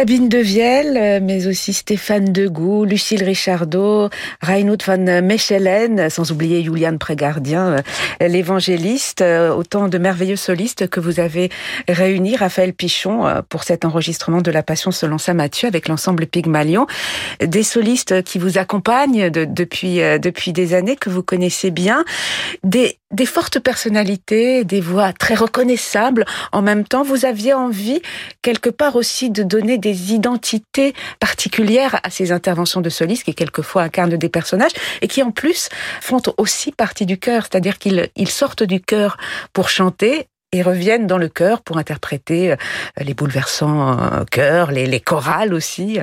Sabine 0.05 0.29
Devielle, 0.29 0.97
euh, 0.97 1.19
mais 1.19 1.47
aussi 1.47 1.73
Stéphane 1.73 2.25
Degout, 2.25 2.85
Lucille 2.85 3.23
Richardot, 3.23 4.11
Reinhard 4.39 4.77
van 4.85 5.21
Mechelen, 5.23 6.11
sans 6.11 6.31
oublier 6.31 6.63
Juliane 6.63 6.99
Prégardien, 6.99 7.83
euh, 8.21 8.27
l'évangéliste, 8.27 9.21
euh, 9.21 9.51
autant 9.51 9.87
de 9.87 9.97
merveilleux 9.97 10.35
solistes 10.35 10.87
que 10.89 10.99
vous 10.99 11.19
avez 11.19 11.49
réunis, 11.87 12.35
Raphaël 12.35 12.73
Pichon, 12.73 13.23
pour 13.49 13.63
cet 13.63 13.83
enregistrement 13.83 14.41
de 14.41 14.51
la 14.51 14.61
Passion 14.61 14.91
selon 14.91 15.17
Saint 15.17 15.33
Matthieu 15.33 15.67
avec 15.67 15.87
l'ensemble 15.87 16.27
Pygmalion. 16.27 16.85
Des 17.43 17.63
solistes 17.63 18.21
qui 18.21 18.37
vous 18.37 18.59
accompagnent 18.59 19.31
depuis, 19.31 20.01
depuis 20.19 20.53
des 20.53 20.75
années, 20.75 20.97
que 20.97 21.09
vous 21.09 21.23
connaissez 21.23 21.71
bien. 21.71 22.05
Des, 22.63 22.99
des 23.15 23.25
fortes 23.25 23.59
personnalités, 23.59 24.63
des 24.63 24.81
voix 24.81 25.13
très 25.13 25.35
reconnaissables. 25.35 26.25
En 26.51 26.61
même 26.61 26.83
temps, 26.83 27.03
vous 27.03 27.25
aviez 27.25 27.53
envie, 27.53 28.01
quelque 28.41 28.69
part 28.69 28.95
aussi, 28.95 29.29
de 29.29 29.41
donner 29.41 29.77
des 29.77 30.13
identités 30.13 30.93
particulières 31.19 31.99
à 32.03 32.09
ces 32.09 32.31
interventions 32.31 32.81
de 32.81 32.89
solistes 32.89 33.23
qui 33.23 33.33
quelquefois 33.33 33.83
incarnent 33.83 34.17
des 34.17 34.29
personnages 34.29 34.73
et 35.01 35.07
qui 35.07 35.23
en 35.23 35.31
plus 35.31 35.69
font 36.01 36.21
aussi 36.37 36.71
partie 36.71 37.05
du 37.05 37.17
chœur, 37.17 37.43
c'est-à-dire 37.43 37.79
qu'ils 37.79 38.29
sortent 38.29 38.63
du 38.63 38.81
chœur 38.81 39.17
pour 39.53 39.69
chanter 39.69 40.27
et 40.51 40.61
reviennent 40.61 41.07
dans 41.07 41.17
le 41.17 41.27
chœur 41.27 41.61
pour 41.61 41.77
interpréter 41.77 42.51
euh, 42.51 42.55
les 42.99 43.13
bouleversants 43.13 43.99
euh, 43.99 44.23
chœurs, 44.29 44.71
les, 44.71 44.85
les 44.87 44.99
chorales 44.99 45.53
aussi. 45.53 45.99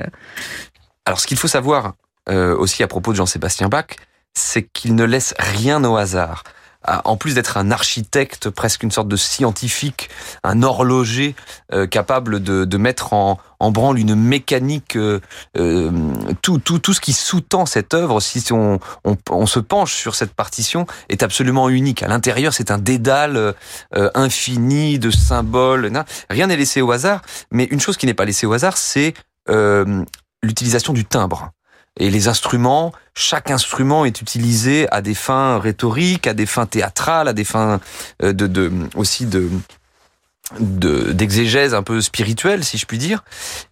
Alors 1.05 1.19
ce 1.19 1.27
qu'il 1.27 1.37
faut 1.37 1.47
savoir 1.47 1.93
euh, 2.29 2.55
aussi 2.55 2.83
à 2.83 2.87
propos 2.87 3.11
de 3.11 3.17
Jean-Sébastien 3.17 3.67
Bach, 3.67 3.85
c'est 4.33 4.63
qu'il 4.63 4.95
ne 4.95 5.03
laisse 5.03 5.33
rien 5.39 5.83
au 5.83 5.95
hasard 5.95 6.43
en 6.85 7.17
plus 7.17 7.35
d'être 7.35 7.57
un 7.57 7.71
architecte, 7.71 8.49
presque 8.49 8.83
une 8.83 8.91
sorte 8.91 9.07
de 9.07 9.15
scientifique, 9.15 10.09
un 10.43 10.63
horloger 10.63 11.35
euh, 11.71 11.87
capable 11.87 12.41
de, 12.41 12.65
de, 12.65 12.77
mettre 12.77 13.13
en, 13.13 13.39
en, 13.59 13.71
branle 13.71 13.99
une 13.99 14.15
mécanique, 14.15 14.97
euh, 14.97 15.19
euh, 15.57 15.91
tout, 16.41 16.59
ce 16.65 16.99
qui 16.99 17.13
sous-tend 17.13 17.65
cette 17.65 17.93
œuvre, 17.93 18.19
si 18.19 18.51
on, 18.51 18.79
on, 19.05 19.17
on, 19.29 19.45
se 19.45 19.59
penche 19.59 19.93
sur 19.93 20.15
cette 20.15 20.33
partition, 20.33 20.85
est 21.09 21.23
absolument 21.23 21.69
unique. 21.69 22.03
À 22.03 22.07
l'intérieur, 22.07 22.53
c'est 22.53 22.71
un 22.71 22.77
dédale 22.77 23.55
infini 23.93 24.99
de 24.99 25.11
symboles. 25.11 25.91
Rien 26.29 26.47
n'est 26.47 26.57
laissé 26.57 26.81
au 26.81 26.91
hasard, 26.91 27.21
mais 27.51 27.65
une 27.65 27.79
chose 27.79 27.97
qui 27.97 28.05
n'est 28.05 28.13
pas 28.13 28.25
laissée 28.25 28.45
au 28.45 28.53
hasard, 28.53 28.77
c'est 28.77 29.13
l'utilisation 30.43 30.93
du 30.93 31.05
timbre. 31.05 31.51
Et 31.99 32.09
les 32.09 32.27
instruments, 32.27 32.91
chaque 33.13 33.51
instrument 33.51 34.05
est 34.05 34.21
utilisé 34.21 34.91
à 34.91 35.01
des 35.01 35.13
fins 35.13 35.59
rhétoriques, 35.59 36.25
à 36.25 36.33
des 36.33 36.47
fins 36.47 36.65
théâtrales, 36.65 37.27
à 37.27 37.33
des 37.33 37.43
fins 37.43 37.79
euh, 38.23 38.33
de, 38.33 38.47
de 38.47 38.71
aussi 38.95 39.25
de 39.25 39.49
d'exégèse 40.59 41.73
un 41.73 41.83
peu 41.83 42.01
spirituelle, 42.01 42.63
si 42.63 42.77
je 42.77 42.85
puis 42.85 42.97
dire. 42.97 43.23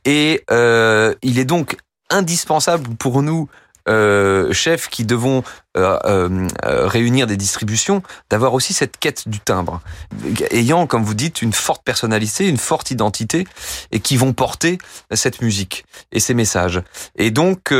Et 0.05 0.43
euh, 0.51 1.13
il 1.21 1.37
est 1.37 1.45
donc 1.45 1.77
indispensable 2.09 2.95
pour 2.95 3.21
nous 3.21 3.49
euh, 3.89 4.53
chefs 4.53 4.89
qui 4.89 5.05
devons 5.05 5.43
euh, 5.77 5.97
euh, 6.05 6.47
réunir 6.87 7.27
des 7.27 7.37
distributions, 7.37 8.03
d'avoir 8.29 8.53
aussi 8.53 8.73
cette 8.73 8.97
quête 8.97 9.27
du 9.27 9.39
timbre, 9.39 9.81
ayant, 10.51 10.85
comme 10.85 11.03
vous 11.03 11.13
dites, 11.13 11.41
une 11.41 11.53
forte 11.53 11.83
personnalité, 11.83 12.47
une 12.47 12.57
forte 12.57 12.91
identité, 12.91 13.47
et 13.91 13.99
qui 13.99 14.17
vont 14.17 14.33
porter 14.33 14.77
cette 15.13 15.41
musique 15.41 15.85
et 16.11 16.19
ces 16.19 16.33
messages. 16.33 16.81
Et 17.15 17.31
donc 17.31 17.73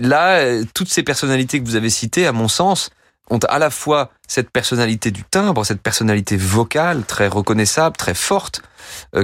là, 0.00 0.64
toutes 0.74 0.88
ces 0.88 1.02
personnalités 1.02 1.60
que 1.60 1.66
vous 1.66 1.76
avez 1.76 1.90
citées, 1.90 2.26
à 2.26 2.32
mon 2.32 2.48
sens, 2.48 2.90
ont 3.28 3.38
à 3.48 3.60
la 3.60 3.70
fois 3.70 4.10
cette 4.26 4.50
personnalité 4.50 5.12
du 5.12 5.22
timbre, 5.22 5.64
cette 5.64 5.82
personnalité 5.82 6.36
vocale 6.36 7.04
très 7.04 7.28
reconnaissable, 7.28 7.96
très 7.96 8.14
forte, 8.14 8.62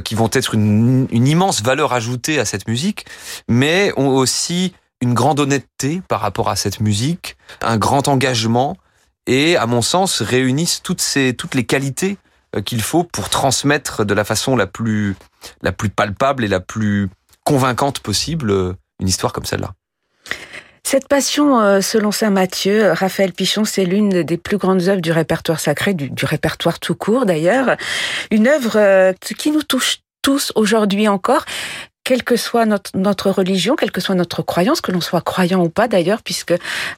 qui 0.05 0.14
vont 0.14 0.31
être 0.33 0.55
une, 0.55 1.09
une 1.11 1.27
immense 1.27 1.62
valeur 1.62 1.92
ajoutée 1.92 2.38
à 2.38 2.45
cette 2.45 2.69
musique, 2.69 3.07
mais 3.49 3.92
ont 3.97 4.09
aussi 4.11 4.75
une 5.01 5.15
grande 5.15 5.41
honnêteté 5.41 6.03
par 6.09 6.21
rapport 6.21 6.49
à 6.49 6.57
cette 6.57 6.81
musique, 6.81 7.37
un 7.63 7.77
grand 7.77 8.09
engagement 8.09 8.77
et, 9.27 9.57
à 9.57 9.67
mon 9.67 9.83
sens, 9.83 10.23
réunissent 10.23 10.83
toutes 10.83 11.55
les 11.55 11.65
qualités 11.65 12.17
euh, 12.55 12.63
qu'il 12.63 12.83
faut 12.83 13.05
pour 13.05 13.29
transmettre 13.29 14.05
de 14.05 14.15
la 14.15 14.25
façon 14.25 14.57
la 14.57 14.67
plus, 14.67 15.17
la 15.63 15.73
plus 15.73 15.89
palpable 15.89 16.45
et 16.45 16.49
la 16.49 16.61
plus 16.61 17.09
convaincante 17.45 18.01
possible 18.01 18.51
euh, 18.51 18.73
une 19.01 19.09
histoire 19.09 19.33
comme 19.33 19.45
celle-là. 19.45 19.75
Cette 20.83 21.09
passion, 21.09 21.59
euh, 21.61 21.81
selon 21.81 22.13
saint 22.13 22.31
Matthieu, 22.31 22.93
Raphaël 22.93 23.33
Pichon, 23.33 23.65
c'est 23.65 23.85
l'une 23.85 24.23
des 24.23 24.37
plus 24.37 24.57
grandes 24.57 24.83
œuvres 24.83 25.01
du 25.01 25.11
répertoire 25.11 25.59
sacré, 25.59 25.95
du, 25.95 26.11
du 26.11 26.25
répertoire 26.25 26.79
tout 26.79 26.95
court 26.95 27.27
d'ailleurs. 27.27 27.77
Une 28.31 28.47
œuvre 28.47 29.13
qui 29.21 29.51
nous 29.51 29.65
touche 29.65 29.99
tous 30.23 30.53
aujourd'hui 30.55 31.09
encore 31.09 31.45
quelle 32.07 32.23
que 32.23 32.37
soit 32.37 32.66
notre, 32.66 32.92
notre 32.95 33.31
religion, 33.31 33.75
quelle 33.75 33.90
que 33.90 34.01
soit 34.01 34.14
notre 34.14 34.40
croyance, 34.40 34.81
que 34.81 34.92
l'on 34.92 35.01
soit 35.01 35.23
croyant 35.23 35.61
ou 35.64 35.69
pas 35.69 35.88
d'ailleurs, 35.88 36.23
puisque 36.23 36.55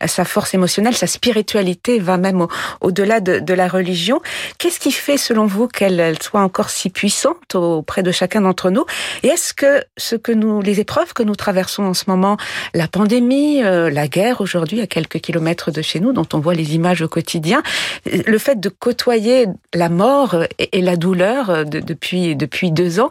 sa 0.06 0.26
force 0.26 0.52
émotionnelle, 0.52 0.94
sa 0.94 1.06
spiritualité 1.06 1.98
va 1.98 2.18
même 2.18 2.46
au-delà 2.82 3.20
de, 3.20 3.38
de, 3.38 3.54
la 3.54 3.68
religion. 3.68 4.20
Qu'est-ce 4.58 4.78
qui 4.78 4.92
fait, 4.92 5.16
selon 5.16 5.46
vous, 5.46 5.66
qu'elle 5.66 6.14
soit 6.20 6.42
encore 6.42 6.68
si 6.68 6.90
puissante 6.90 7.54
auprès 7.54 8.02
de 8.02 8.12
chacun 8.12 8.42
d'entre 8.42 8.68
nous? 8.68 8.84
Et 9.22 9.28
est-ce 9.28 9.54
que 9.54 9.82
ce 9.96 10.14
que 10.14 10.30
nous, 10.30 10.60
les 10.60 10.78
épreuves 10.78 11.14
que 11.14 11.22
nous 11.22 11.36
traversons 11.36 11.84
en 11.84 11.94
ce 11.94 12.04
moment, 12.06 12.36
la 12.74 12.86
pandémie, 12.86 13.62
euh, 13.64 13.88
la 13.88 14.08
guerre 14.08 14.42
aujourd'hui 14.42 14.82
à 14.82 14.86
quelques 14.86 15.20
kilomètres 15.20 15.70
de 15.70 15.80
chez 15.80 16.00
nous, 16.00 16.12
dont 16.12 16.28
on 16.34 16.38
voit 16.38 16.54
les 16.54 16.74
images 16.74 17.00
au 17.00 17.08
quotidien, 17.08 17.62
le 18.04 18.38
fait 18.38 18.60
de 18.60 18.68
côtoyer 18.68 19.46
la 19.72 19.88
mort 19.88 20.36
et, 20.58 20.82
la 20.82 20.96
douleur 20.96 21.48
euh, 21.48 21.64
depuis 21.64 22.36
depuis 22.36 22.70
deux 22.72 23.00
ans, 23.00 23.10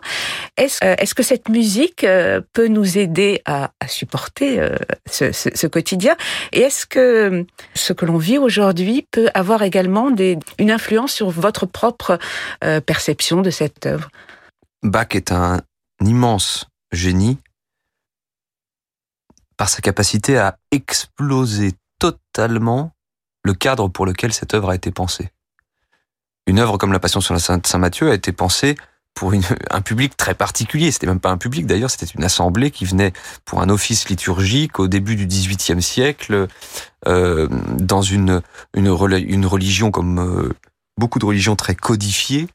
est-ce 0.57 0.86
euh, 0.86 0.95
est-ce 0.99 1.15
que 1.15 1.23
cette 1.23 1.49
musique 1.49 1.87
euh, 2.04 2.41
peut 2.54 2.67
nous 2.67 2.97
aider 2.97 3.41
à, 3.45 3.71
supporter 3.88 4.60
euh, 4.60 4.76
ce, 5.10 5.67
quotidien 5.67 6.15
Et 6.52 6.62
est-ce 6.62 6.86
que 6.86 7.45
ce 7.73 7.93
que 7.93 8.06
l'on 8.06 8.17
vit 8.17 8.38
aujourd'hui 8.38 9.08
peut 9.12 9.30
avoir 9.34 9.63
également 9.63 10.10
une 10.58 10.71
influence 10.71 11.13
sur 11.13 11.30
votre 11.30 11.65
propre 11.65 12.19
euh, 12.63 12.82
perception 12.82 13.41
de 13.41 13.50
cette 13.50 13.86
œuvre? 13.86 14.10
Bach 14.84 15.08
est 15.12 15.32
un 15.32 15.62
immense 16.02 16.67
génie 16.91 17.38
par 19.58 19.69
sa 19.69 19.82
capacité 19.82 20.38
à 20.38 20.58
exploser 20.71 21.73
totalement 22.00 22.91
le 23.43 23.54
cadre 23.54 23.88
pour 23.88 24.06
lequel 24.06 24.34
cette 24.34 24.54
œuvre 24.54 24.69
a 24.69 24.76
été 24.76 24.91
pensée. 24.91 25.32
Une 26.45 26.60
œuvre 26.60 26.78
comme 26.78 26.93
La 26.93 27.00
Passion 27.00 27.21
sur 27.21 27.34
la 27.34 27.39
Saint-Matthieu 27.39 28.12
a 28.12 28.13
été 28.13 28.32
pensée 28.32 28.78
pour 29.17 29.34
une, 29.34 29.41
un 29.71 29.82
public 29.82 30.15
très 30.15 30.36
particulier. 30.36 30.91
C'était 30.91 31.08
même 31.08 31.19
pas 31.19 31.32
un 31.32 31.38
public 31.38 31.65
d'ailleurs, 31.65 31.89
c'était 31.89 32.06
une 32.06 32.23
assemblée 32.23 32.69
qui 32.69 32.86
venait 32.86 33.13
pour 33.45 33.62
un 33.62 33.69
office 33.69 34.10
liturgique 34.10 34.80
au 34.80 34.88
début 34.88 35.15
du 35.15 35.25
XVIIIe 35.25 35.82
siècle, 35.82 36.47
euh, 37.08 37.47
dans 37.80 38.03
une, 38.03 38.43
une, 38.75 38.95
une 39.27 39.45
religion 39.47 39.89
comme 39.89 40.19
euh, 40.19 40.53
beaucoup 40.99 41.17
de 41.17 41.25
religions 41.25 41.56
très 41.56 41.73
codifiées, 41.73 42.47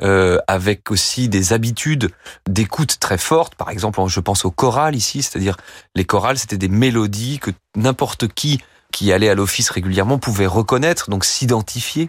euh, 0.00 0.38
avec 0.46 0.90
aussi 0.90 1.28
des 1.28 1.52
habitudes 1.52 2.10
d'écoute 2.48 2.98
très 2.98 3.18
fortes. 3.18 3.54
Par 3.54 3.68
exemple, 3.68 4.00
je 4.06 4.20
pense 4.20 4.46
au 4.46 4.50
choral 4.50 4.96
ici, 4.96 5.22
c'est-à-dire 5.22 5.58
les 5.94 6.06
chorales, 6.06 6.38
c'était 6.38 6.56
des 6.56 6.70
mélodies 6.70 7.38
que 7.38 7.50
n'importe 7.76 8.28
qui 8.28 8.62
qui 8.90 9.12
allait 9.12 9.28
à 9.28 9.34
l'office 9.34 9.68
régulièrement 9.68 10.18
pouvait 10.18 10.46
reconnaître, 10.46 11.10
donc 11.10 11.26
s'identifier. 11.26 12.08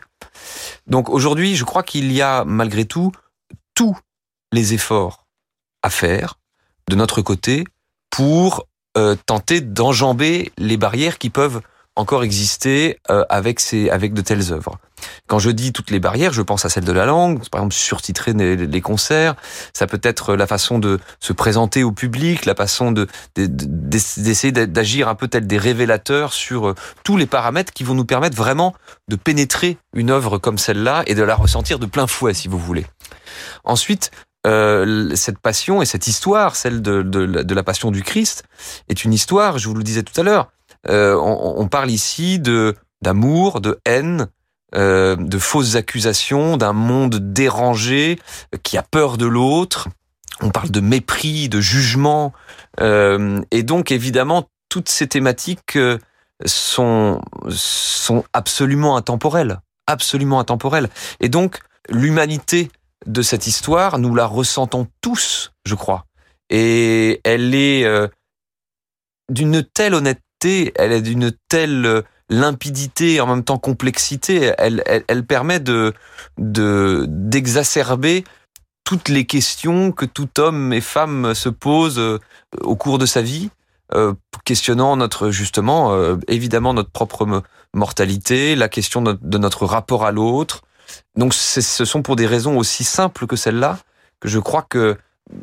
Donc 0.88 1.10
aujourd'hui, 1.10 1.58
je 1.58 1.66
crois 1.66 1.84
qu'il 1.84 2.14
y 2.14 2.22
a 2.22 2.46
malgré 2.46 2.86
tout 2.86 3.12
tous 3.80 3.98
les 4.52 4.74
efforts 4.74 5.26
à 5.84 5.90
faire 5.90 6.38
de 6.90 6.98
notre 6.98 7.22
côté 7.22 7.64
pour 8.10 8.66
euh, 8.98 9.16
tenter 9.26 9.62
d'enjamber 9.62 10.52
les 10.58 10.76
barrières 10.76 11.18
qui 11.18 11.30
peuvent 11.30 11.62
encore 11.96 12.24
exister 12.24 13.00
euh, 13.10 13.24
avec 13.30 13.62
ces 13.62 13.90
avec 13.90 14.14
de 14.14 14.20
telles 14.20 14.52
œuvres. 14.52 14.80
Quand 15.28 15.40
je 15.40 15.50
dis 15.50 15.72
toutes 15.72 15.92
les 15.92 16.02
barrières, 16.02 16.34
je 16.34 16.42
pense 16.42 16.66
à 16.66 16.70
celle 16.70 16.84
de 16.84 16.92
la 16.92 17.06
langue, 17.06 17.48
par 17.48 17.62
exemple 17.62 17.74
surtitrer 17.74 18.34
les 18.34 18.82
concerts, 18.82 19.36
ça 19.74 19.88
peut 19.88 20.02
être 20.04 20.36
la 20.36 20.46
façon 20.46 20.78
de 20.78 21.00
se 21.22 21.32
présenter 21.32 21.84
au 21.84 21.94
public, 21.94 22.46
la 22.46 22.56
façon 22.56 22.92
de 22.92 23.08
d'essayer 23.38 24.52
d'agir 24.52 25.08
un 25.08 25.16
peu 25.16 25.30
tel 25.30 25.48
des 25.48 25.58
révélateurs 25.58 26.34
sur 26.34 26.68
euh, 26.68 26.76
tous 27.06 27.16
les 27.16 27.28
paramètres 27.28 27.72
qui 27.72 27.86
vont 27.86 27.96
nous 27.96 28.04
permettre 28.04 28.36
vraiment 28.36 28.76
de 29.08 29.16
pénétrer 29.16 29.78
une 29.94 30.10
œuvre 30.10 30.38
comme 30.38 30.58
celle-là 30.58 31.04
et 31.08 31.16
de 31.16 31.24
la 31.24 31.36
ressentir 31.36 31.80
de 31.80 31.86
plein 31.86 32.08
fouet, 32.08 32.34
si 32.34 32.50
vous 32.50 32.60
voulez. 32.60 32.86
Ensuite, 33.64 34.12
euh, 34.48 35.16
cette 35.16 35.40
passion 35.40 35.82
et 35.82 35.86
cette 35.86 36.08
histoire, 36.08 36.56
celle 36.56 36.82
de, 36.82 37.54
la 37.54 37.64
passion 37.64 37.92
du 37.92 38.04
Christ, 38.04 38.44
est 38.88 39.04
une 39.04 39.14
histoire, 39.14 39.58
je 39.58 39.68
vous 39.68 39.76
le 39.76 39.84
disais 39.84 40.04
tout 40.04 40.20
à 40.20 40.24
l'heure, 40.24 40.50
euh, 40.88 41.16
on, 41.16 41.68
parle 41.68 41.92
ici 41.92 42.40
d'amour, 43.02 43.60
de 43.60 43.80
haine, 43.86 44.28
euh, 44.76 45.18
de 45.18 45.38
fausses 45.38 45.76
accusations, 45.76 46.56
d'un 46.56 46.72
monde 46.72 47.34
dérangé 47.34 48.18
qui 48.64 48.78
a 48.78 48.84
peur 48.84 49.18
de 49.18 49.26
l'autre. 49.26 49.90
On 50.42 50.52
parle 50.52 50.72
de 50.72 50.80
mépris, 50.80 51.50
de 51.50 51.60
jugement, 51.60 52.32
et 52.80 53.64
donc 53.64 53.92
évidemment 53.92 54.48
toutes 54.70 54.88
ces 54.88 55.08
thématiques 55.08 55.78
sont 56.46 57.20
absolument 58.32 58.96
intemporelles, 58.96 59.60
absolument 59.86 60.40
intemporelles. 60.40 60.88
Et 61.20 61.28
donc 61.28 61.60
l'humanité 61.90 62.72
de 63.06 63.22
cette 63.22 63.48
histoire, 63.48 64.00
nous 64.00 64.14
la 64.14 64.26
ressentons 64.26 64.88
tous, 65.02 65.52
je 65.66 65.76
crois, 65.76 66.06
et 66.50 67.22
elle 67.24 67.56
est 67.56 67.86
d'une 69.30 69.64
telle 69.64 69.94
honnêteté, 69.94 70.74
elle 70.76 70.92
est 70.92 71.02
d'une 71.02 71.32
telle 71.48 72.04
limpidité 72.30 73.16
et 73.16 73.22
en 73.22 73.28
même 73.28 73.44
temps 73.44 73.58
complexité, 73.58 74.54
elle, 74.58 75.26
permet 75.26 75.60
de 75.60 75.94
d'exacerber 76.38 78.24
toutes 78.90 79.10
les 79.10 79.26
questions 79.26 79.92
que 79.92 80.06
tout 80.06 80.40
homme 80.40 80.74
et 80.74 80.82
femme 80.82 81.36
se 81.36 81.48
posent 81.48 82.00
euh, 82.00 82.18
au 82.62 82.76
cours 82.76 82.98
de 82.98 83.06
sa 83.06 83.22
vie, 83.22 83.52
euh, 83.94 84.16
questionnant 84.46 84.98
notre 84.98 85.30
justement 85.30 85.94
euh, 85.94 86.16
évidemment 86.28 86.74
notre 86.74 86.90
propre 86.90 87.44
mortalité, 87.76 88.56
la 88.56 88.68
question 88.68 89.04
de 89.04 89.38
notre 89.38 89.68
rapport 89.68 90.06
à 90.06 90.12
l'autre. 90.12 90.64
Donc 91.16 91.34
ce 91.34 91.86
sont 91.86 92.02
pour 92.02 92.16
des 92.16 92.28
raisons 92.28 92.58
aussi 92.58 92.84
simples 92.84 93.28
que 93.28 93.36
celles-là 93.36 93.78
que 94.20 94.28
je 94.28 94.40
crois 94.40 94.66
que 94.68 94.98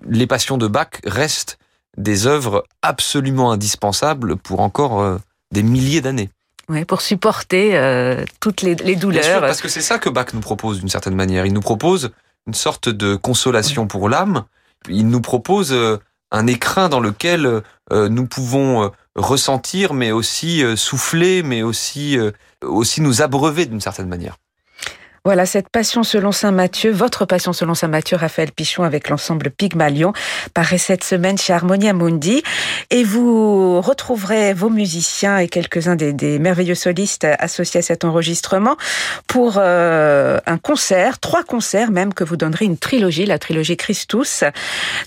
les 0.08 0.26
passions 0.26 0.58
de 0.58 0.66
Bach 0.66 1.00
restent 1.04 1.58
des 1.96 2.26
œuvres 2.26 2.64
absolument 2.82 3.52
indispensables 3.52 4.36
pour 4.36 4.60
encore 4.60 5.18
des 5.52 5.62
milliers 5.62 6.00
d'années. 6.00 6.30
Ouais, 6.68 6.84
pour 6.84 7.00
supporter 7.00 7.76
euh, 7.76 8.24
toutes 8.40 8.62
les, 8.62 8.74
les 8.74 8.96
douleurs. 8.96 9.22
Bien 9.22 9.32
sûr, 9.32 9.40
parce 9.40 9.60
que 9.60 9.68
c'est 9.68 9.80
ça 9.80 9.98
que 9.98 10.08
Bach 10.08 10.26
nous 10.34 10.40
propose 10.40 10.80
d'une 10.80 10.88
certaine 10.88 11.14
manière. 11.14 11.46
Il 11.46 11.52
nous 11.52 11.60
propose 11.60 12.10
une 12.46 12.54
sorte 12.54 12.88
de 12.88 13.14
consolation 13.14 13.86
pour 13.86 14.08
l'âme. 14.08 14.44
Il 14.88 15.08
nous 15.08 15.20
propose 15.20 15.72
euh, 15.72 15.98
un 16.32 16.48
écrin 16.48 16.88
dans 16.88 16.98
lequel 16.98 17.62
euh, 17.92 18.08
nous 18.08 18.26
pouvons 18.26 18.90
ressentir, 19.14 19.94
mais 19.94 20.10
aussi 20.10 20.62
souffler, 20.76 21.42
mais 21.42 21.62
aussi 21.62 22.18
aussi 22.62 23.00
nous 23.00 23.22
abreuver 23.22 23.64
d'une 23.64 23.80
certaine 23.80 24.08
manière. 24.08 24.36
Voilà, 25.26 25.44
cette 25.44 25.70
passion 25.70 26.04
selon 26.04 26.30
Saint 26.30 26.52
Matthieu, 26.52 26.92
votre 26.92 27.24
passion 27.24 27.52
selon 27.52 27.74
Saint 27.74 27.88
Matthieu, 27.88 28.16
Raphaël 28.16 28.52
Pichon 28.52 28.84
avec 28.84 29.08
l'ensemble 29.08 29.50
Pygmalion, 29.50 30.12
paraît 30.54 30.78
cette 30.78 31.02
semaine 31.02 31.36
chez 31.36 31.52
Harmonia 31.52 31.92
Mundi. 31.92 32.44
Et 32.90 33.02
vous 33.02 33.80
retrouverez 33.80 34.54
vos 34.54 34.70
musiciens 34.70 35.38
et 35.38 35.48
quelques-uns 35.48 35.96
des, 35.96 36.38
merveilleux 36.38 36.76
solistes 36.76 37.26
associés 37.40 37.80
à 37.80 37.82
cet 37.82 38.04
enregistrement 38.04 38.76
pour 39.26 39.54
euh, 39.58 40.38
un 40.46 40.58
concert, 40.58 41.18
trois 41.18 41.42
concerts 41.42 41.90
même 41.90 42.14
que 42.14 42.22
vous 42.22 42.36
donnerez 42.36 42.66
une 42.66 42.78
trilogie, 42.78 43.26
la 43.26 43.40
trilogie 43.40 43.76
Christus. 43.76 44.44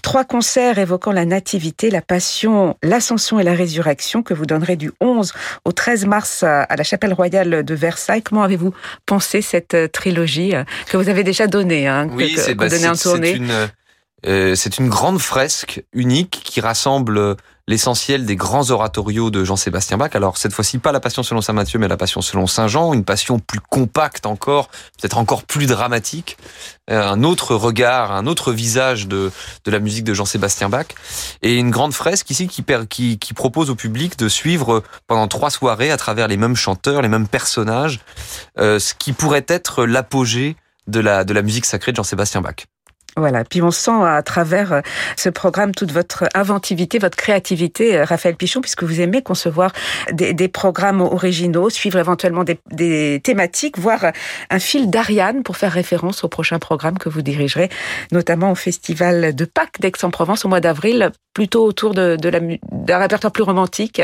Trois 0.01 0.25
concerts 0.25 0.79
évoquant 0.79 1.13
la 1.13 1.23
nativité, 1.23 1.89
la 1.89 2.01
passion, 2.01 2.75
l'ascension 2.83 3.39
et 3.39 3.43
la 3.43 3.53
résurrection 3.53 4.21
que 4.21 4.33
vous 4.33 4.45
donnerez 4.45 4.75
du 4.75 4.91
11 4.99 5.31
au 5.63 5.71
13 5.71 6.07
mars 6.07 6.43
à 6.43 6.75
la 6.75 6.83
chapelle 6.83 7.13
royale 7.13 7.63
de 7.63 7.73
Versailles. 7.73 8.21
Comment 8.21 8.43
avez-vous 8.43 8.73
pensé 9.05 9.41
cette 9.41 9.93
trilogie 9.93 10.08
euh, 10.17 10.63
que 10.87 10.97
vous 10.97 11.09
avez 11.09 11.23
déjà 11.23 11.47
donnée, 11.47 11.87
hein, 11.87 12.07
oui, 12.11 12.35
c'est 12.37 12.55
bah, 12.55 12.67
une, 12.67 13.69
euh, 14.25 14.55
c'est 14.55 14.77
une 14.77 14.89
grande 14.89 15.19
fresque 15.19 15.83
unique 15.93 16.41
qui 16.43 16.61
rassemble 16.61 17.37
l'essentiel 17.69 18.25
des 18.25 18.35
grands 18.35 18.71
oratorios 18.71 19.29
de 19.29 19.43
Jean-Sébastien 19.43 19.97
Bach. 19.97 20.09
Alors 20.15 20.37
cette 20.37 20.53
fois-ci 20.53 20.79
pas 20.79 20.91
la 20.91 20.99
Passion 20.99 21.21
selon 21.21 21.39
saint 21.39 21.53
Matthieu, 21.53 21.77
mais 21.77 21.87
la 21.87 21.97
Passion 21.97 22.19
selon 22.19 22.47
saint 22.47 22.67
Jean, 22.67 22.93
une 22.95 23.05
passion 23.05 23.37
plus 23.37 23.59
compacte 23.59 24.25
encore, 24.25 24.69
peut-être 24.99 25.19
encore 25.19 25.43
plus 25.43 25.67
dramatique, 25.67 26.37
euh, 26.89 26.99
un 26.99 27.23
autre 27.23 27.53
regard, 27.53 28.11
un 28.11 28.25
autre 28.25 28.51
visage 28.51 29.07
de, 29.07 29.31
de 29.65 29.71
la 29.71 29.79
musique 29.79 30.03
de 30.03 30.15
Jean-Sébastien 30.15 30.67
Bach, 30.67 30.87
et 31.43 31.57
une 31.57 31.69
grande 31.69 31.93
fresque 31.93 32.31
ici 32.31 32.47
qui, 32.47 32.65
qui, 32.89 33.19
qui 33.19 33.33
propose 33.35 33.69
au 33.69 33.75
public 33.75 34.17
de 34.17 34.27
suivre 34.29 34.81
pendant 35.05 35.27
trois 35.27 35.51
soirées 35.51 35.91
à 35.91 35.97
travers 35.97 36.27
les 36.27 36.37
mêmes 36.37 36.55
chanteurs, 36.55 37.03
les 37.03 37.07
mêmes 37.07 37.27
personnages, 37.27 37.99
euh, 37.99 38.01
ce 38.57 38.93
qui 38.93 39.13
pourrait 39.13 39.45
être 39.47 39.85
l'apogée 39.85 40.55
de 40.87 40.99
la, 40.99 41.23
de 41.23 41.33
la 41.33 41.41
musique 41.41 41.65
sacrée 41.65 41.91
de 41.91 41.97
Jean-Sébastien 41.97 42.41
Bach. 42.41 42.65
Voilà. 43.17 43.43
Puis 43.43 43.61
on 43.61 43.71
sent 43.71 44.03
à 44.05 44.21
travers 44.23 44.71
euh, 44.71 44.81
ce 45.17 45.29
programme 45.29 45.73
toute 45.73 45.91
votre 45.91 46.25
inventivité, 46.35 46.99
votre 46.99 47.17
créativité, 47.17 47.97
euh, 47.97 48.05
Raphaël 48.05 48.35
Pichon, 48.35 48.61
puisque 48.61 48.83
vous 48.83 49.01
aimez 49.01 49.21
concevoir 49.21 49.73
des, 50.11 50.33
des 50.33 50.47
programmes 50.47 51.01
originaux, 51.01 51.69
suivre 51.69 51.97
éventuellement 51.99 52.43
des, 52.43 52.59
des, 52.71 53.19
thématiques, 53.21 53.77
voire 53.77 54.11
un 54.49 54.59
fil 54.59 54.89
d'Ariane 54.89 55.43
pour 55.43 55.57
faire 55.57 55.71
référence 55.71 56.23
au 56.23 56.29
prochain 56.29 56.59
programme 56.59 56.97
que 56.97 57.09
vous 57.09 57.21
dirigerez, 57.21 57.69
notamment 58.11 58.51
au 58.51 58.55
Festival 58.55 59.35
de 59.35 59.45
Pâques 59.45 59.79
d'Aix-en-Provence 59.79 60.45
au 60.45 60.47
mois 60.47 60.61
d'avril, 60.61 61.11
plutôt 61.33 61.65
autour 61.65 61.93
de, 61.93 62.15
de 62.15 62.29
la, 62.29 62.39
d'un 62.71 62.97
répertoire 62.97 63.33
plus 63.33 63.43
romantique. 63.43 64.01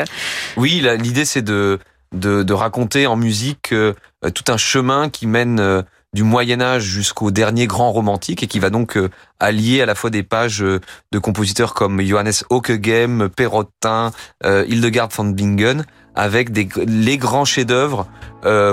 Oui, 0.57 0.85
l'idée 0.99 1.25
c'est 1.25 1.41
de, 1.41 1.79
de, 2.13 2.43
de, 2.43 2.53
raconter 2.53 3.07
en 3.07 3.15
musique 3.15 3.73
euh, 3.73 3.93
tout 4.33 4.51
un 4.51 4.57
chemin 4.57 5.09
qui 5.09 5.27
mène 5.27 5.83
du 6.15 6.23
Moyen 6.23 6.61
Âge 6.61 6.83
jusqu'au 6.83 7.29
dernier 7.29 7.67
grand 7.67 7.91
romantique 7.91 8.41
et 8.41 8.47
qui 8.47 8.59
va 8.59 8.69
donc 8.69 8.95
euh, 8.95 9.09
allier 9.41 9.81
à 9.81 9.85
la 9.85 9.95
fois 9.95 10.09
des 10.09 10.23
pages 10.23 10.63
euh, 10.63 10.79
de 11.11 11.19
compositeurs 11.19 11.73
comme 11.73 12.01
Johannes 12.01 12.31
Ockeghem, 12.49 13.27
Perrotin, 13.29 14.11
euh, 14.45 14.63
Hildegard 14.69 15.09
von 15.09 15.25
Bingen, 15.25 15.85
avec 16.15 16.53
des, 16.53 16.69
les 16.87 17.17
grands 17.17 17.45
chefs-d'œuvre 17.45 18.07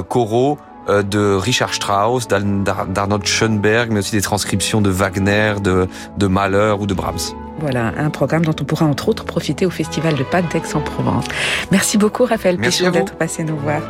choraux 0.09 0.59
de 0.89 1.35
Richard 1.35 1.75
Strauss, 1.75 2.29
d'Arnold 2.29 3.27
Schoenberg, 3.27 3.91
mais 3.91 4.01
aussi 4.01 4.13
des 4.13 4.21
transcriptions 4.21 4.81
de 4.81 4.91
Wagner, 4.91 5.55
de, 5.61 5.89
de 6.19 6.27
Mahler 6.27 6.75
ou 6.79 6.87
de 6.87 6.95
Brahms. 6.95 7.35
Voilà, 7.63 7.93
un 7.97 8.11
programme 8.11 8.45
dont 8.45 8.57
on 8.61 8.65
pourra 8.65 8.87
entre 8.87 9.09
autres 9.09 9.25
profiter 9.25 9.67
au 9.67 9.71
Festival 9.71 10.17
de 10.17 10.25
Pâques 10.25 10.51
d'Aix-en-Provence. 10.51 11.27
Merci 11.71 11.97
beaucoup 11.97 12.25
Raphaël 12.25 12.59
Pichon 12.59 12.91
d'être 12.91 13.15
passé 13.15 13.45
nous 13.45 13.57
voir. 13.57 13.83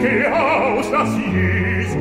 geh 0.00 0.26
aus, 0.26 0.90
dass 0.90 1.10
Jesu 1.16 1.98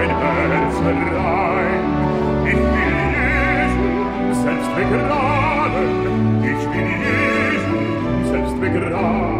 mein 0.00 0.50
Herz 0.50 0.76
rein. 0.82 1.84
Ich 2.46 2.52
bin 2.52 3.00
Jesus 3.16 4.42
selbst 4.42 4.70
begraben, 4.74 6.42
ich 6.42 6.62
will 6.72 6.90
Jesus 7.04 8.30
selbst 8.30 8.60
begraben. 8.60 9.39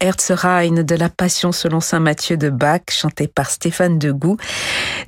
Herzrein 0.00 0.82
de 0.82 0.94
la 0.94 1.08
Passion 1.08 1.52
selon 1.52 1.80
saint 1.80 2.00
Matthieu 2.00 2.36
de 2.36 2.50
Bach, 2.50 2.80
chanté 2.90 3.28
par 3.28 3.50
Stéphane 3.50 3.98
Degout, 3.98 4.36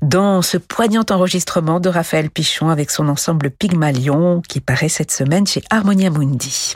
dans 0.02 0.42
ce 0.42 0.56
poignant 0.56 1.04
enregistrement 1.10 1.80
de 1.80 1.88
Raphaël 1.88 2.30
Pichon 2.30 2.68
avec 2.68 2.90
son 2.90 3.08
ensemble 3.08 3.50
Pygmalion 3.50 4.42
qui 4.48 4.60
paraît 4.60 4.88
cette 4.88 5.10
semaine 5.10 5.46
chez 5.46 5.62
Harmonia 5.70 6.10
Mundi. 6.10 6.74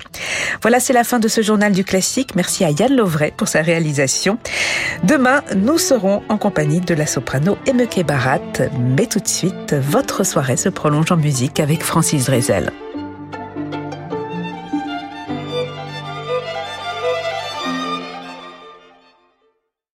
Voilà, 0.62 0.80
c'est 0.80 0.92
la 0.92 1.04
fin 1.04 1.18
de 1.18 1.28
ce 1.28 1.42
journal 1.42 1.72
du 1.72 1.84
classique. 1.84 2.34
Merci 2.34 2.64
à 2.64 2.70
Yann 2.70 2.94
Lovray 2.94 3.32
pour 3.36 3.48
sa 3.48 3.62
réalisation. 3.62 4.38
Demain, 5.04 5.42
nous 5.54 5.78
serons 5.78 6.22
en 6.28 6.38
compagnie 6.38 6.80
de 6.80 6.94
la 6.94 7.06
soprano 7.06 7.58
Emeke 7.66 8.04
Barat, 8.04 8.40
mais 8.78 9.06
tout 9.06 9.20
de 9.20 9.28
suite, 9.28 9.74
votre 9.74 10.24
soirée 10.24 10.56
se 10.56 10.68
prolonge 10.68 11.12
en 11.12 11.16
musique 11.16 11.60
avec 11.60 11.82
Francis 11.82 12.26
Drezel. 12.26 12.72